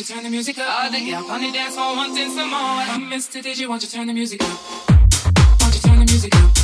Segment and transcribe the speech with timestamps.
[0.00, 0.84] you turn the music up?
[0.84, 2.84] All the gal on the dance floor wanting some more.
[2.86, 3.42] Come, Mr.
[3.42, 4.58] DJ, won't you turn the music up?
[5.60, 6.59] Won't you turn the music up?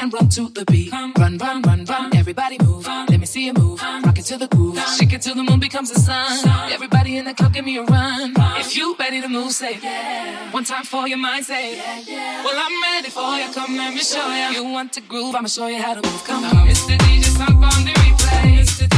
[0.00, 0.92] And run to the beat.
[0.92, 2.16] Run, run, run, run.
[2.16, 2.86] Everybody move.
[2.86, 3.82] Let me see you move.
[3.82, 4.78] Rock it to the groove.
[4.96, 6.48] Shake it till the moon becomes the sun.
[6.72, 8.34] Everybody in the club, give me a run.
[8.56, 10.50] If you ready to move, say yeah.
[10.52, 12.00] One time for your mind, say yeah.
[12.06, 12.44] yeah.
[12.44, 13.52] Well, I'm ready for you.
[13.52, 14.62] Come, let me show you.
[14.62, 15.34] You want to groove?
[15.34, 16.24] I'ma show you how to move.
[16.24, 16.96] Come on, Mr.
[16.96, 18.97] DJ, stop on the replay.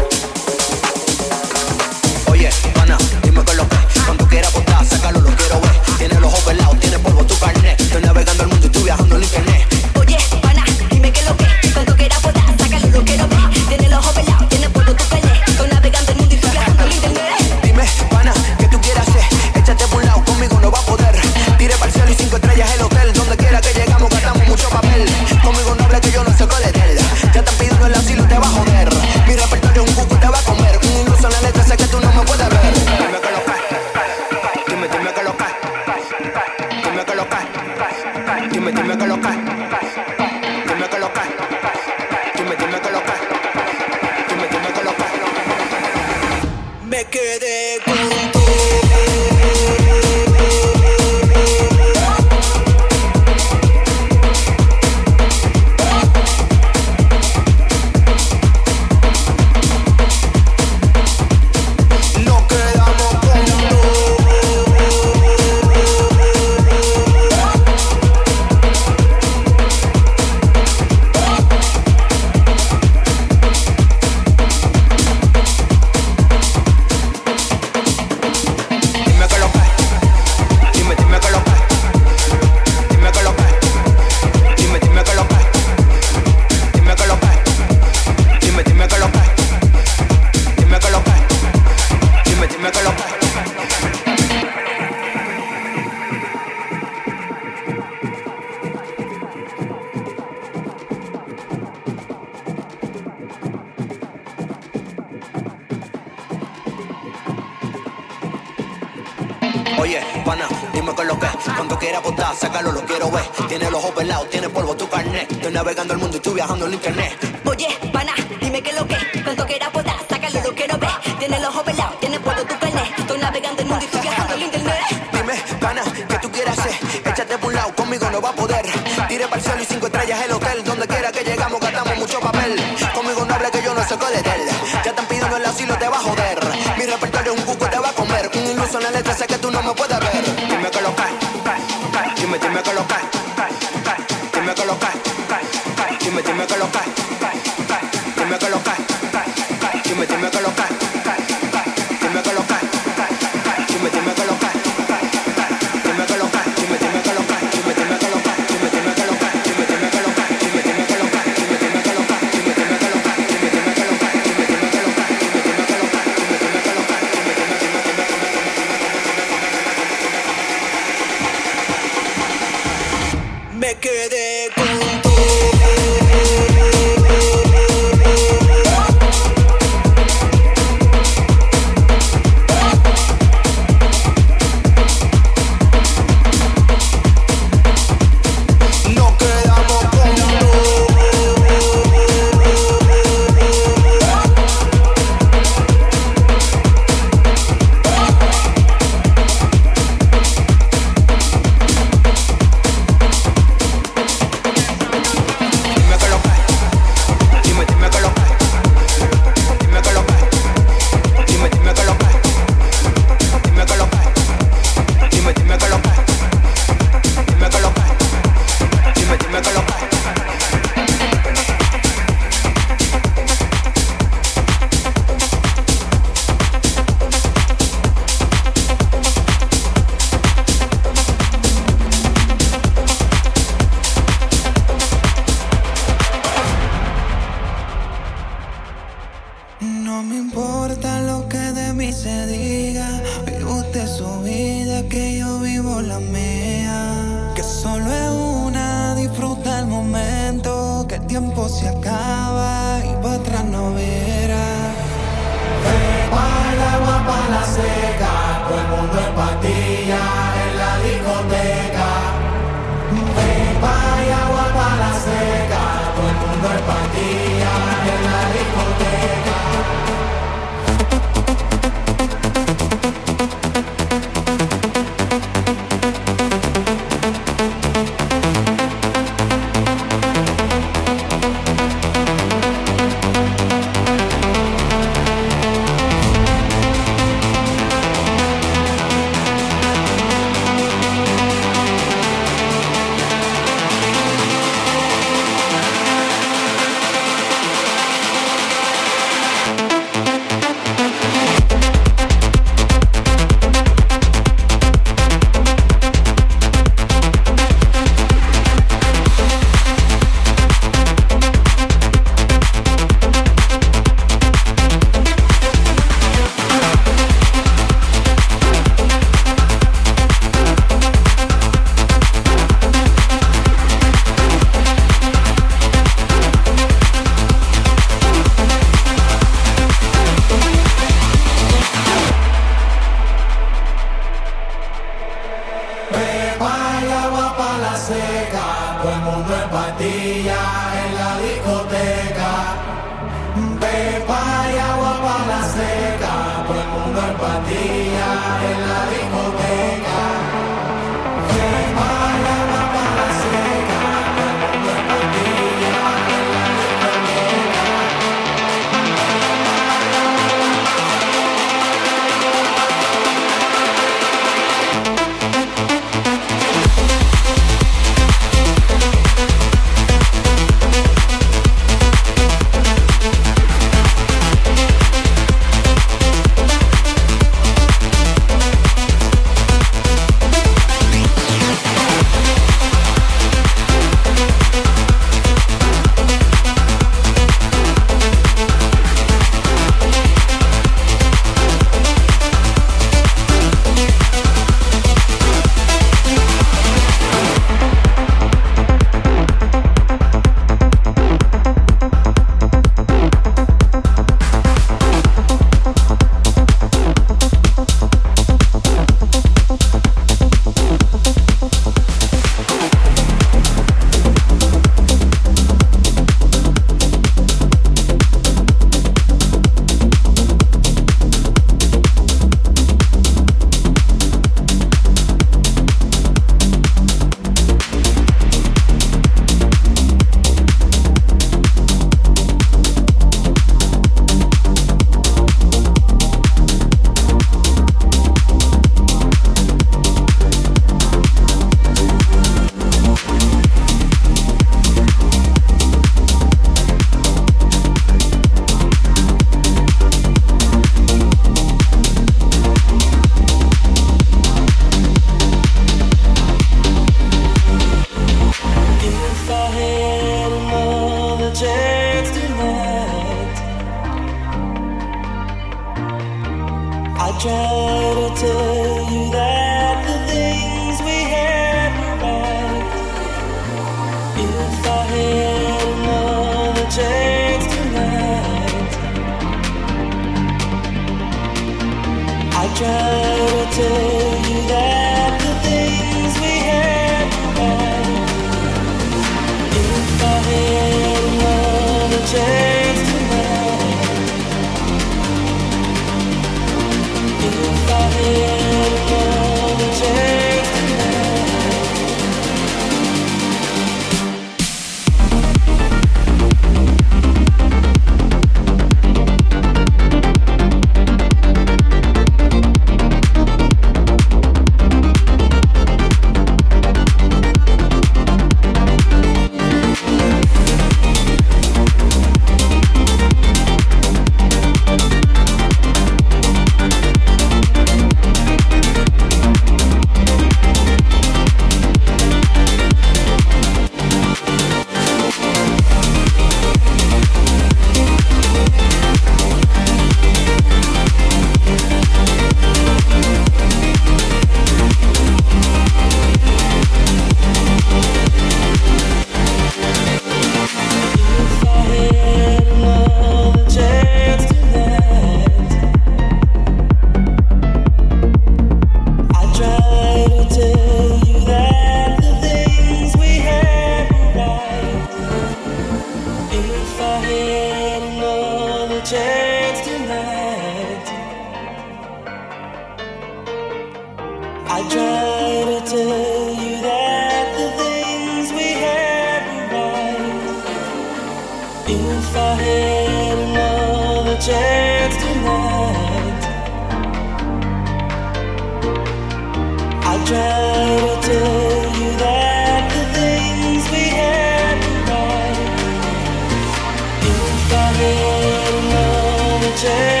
[599.61, 600.00] change.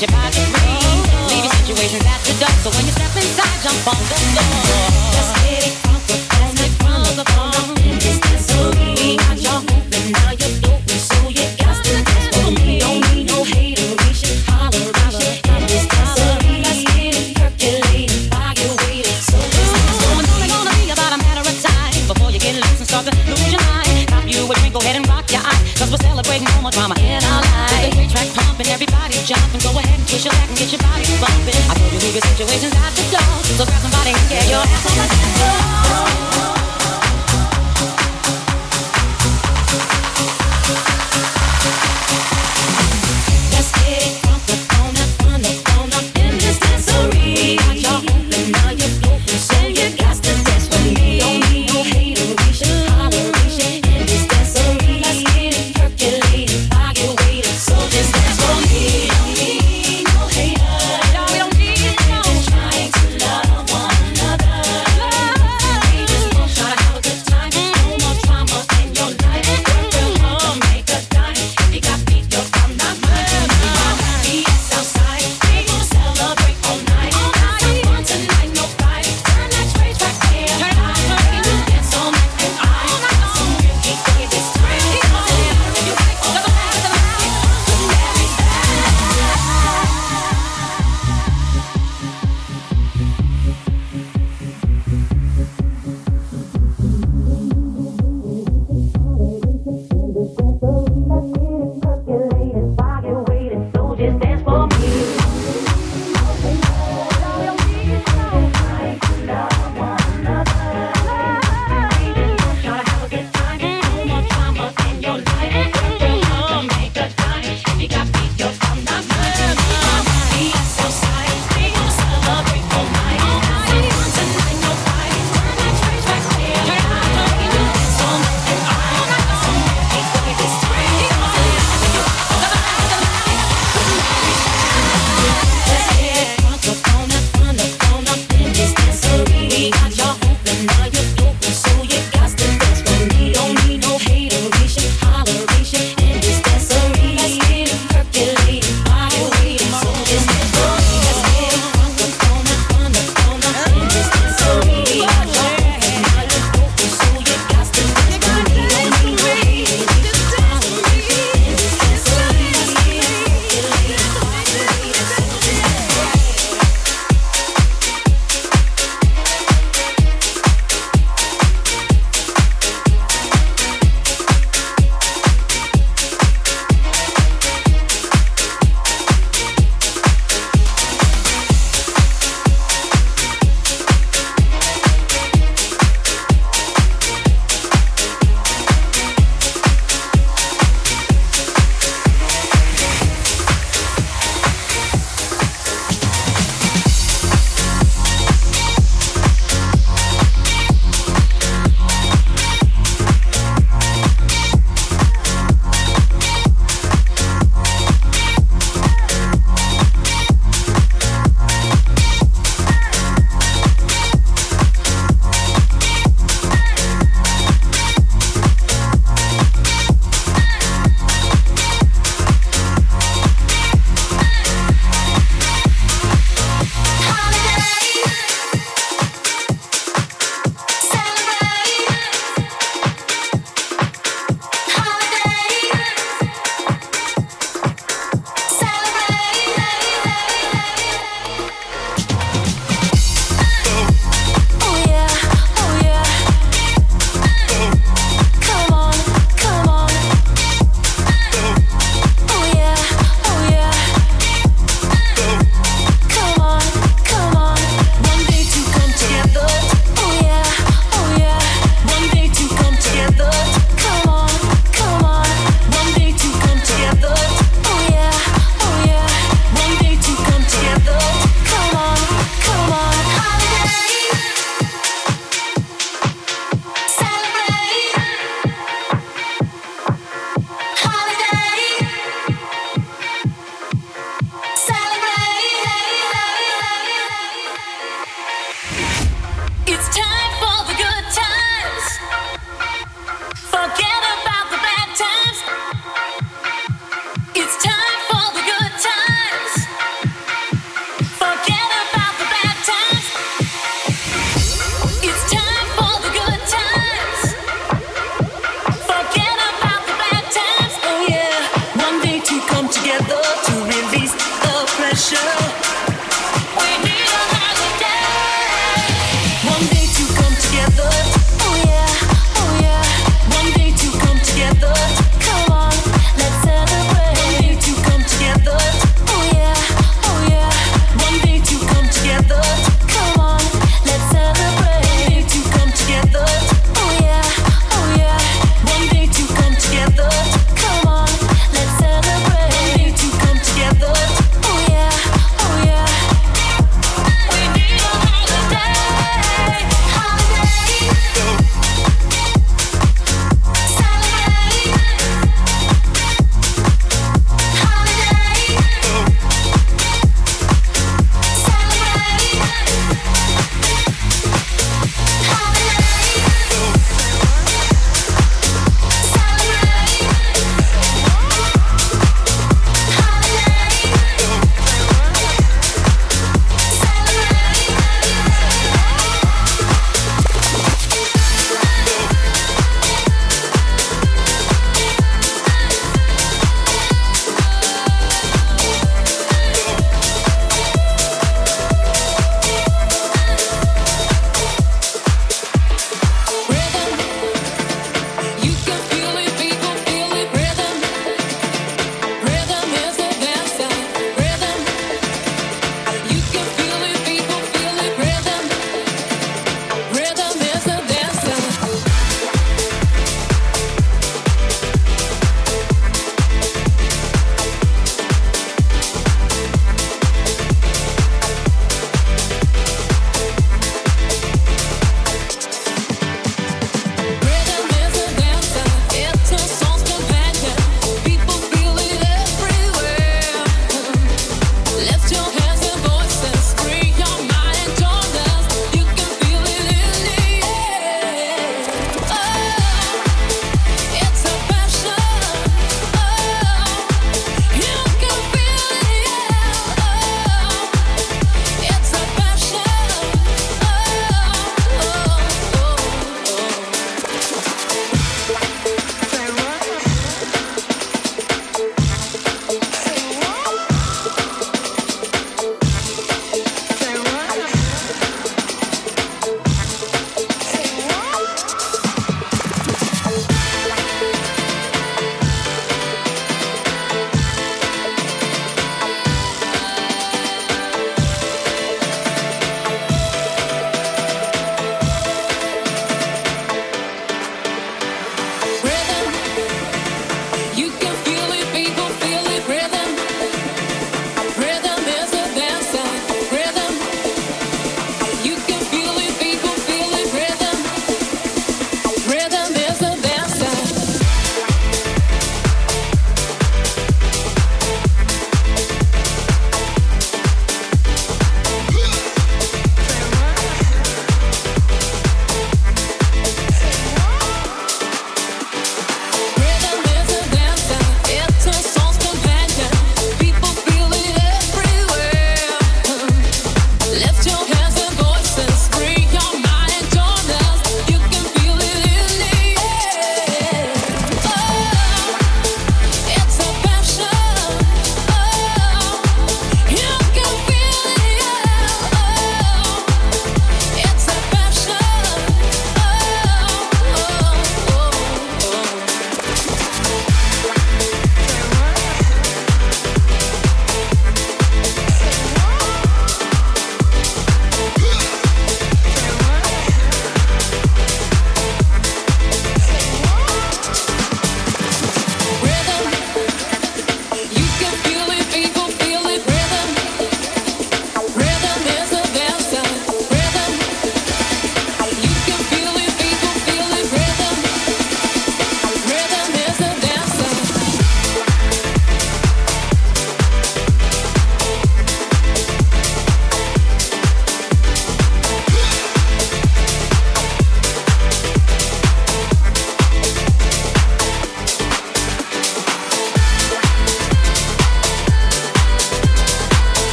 [0.00, 0.80] your body free.
[1.28, 2.48] Leave your situation at the door.
[2.62, 4.69] So when you step inside, jump on the floor.